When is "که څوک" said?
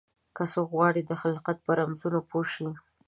0.35-0.67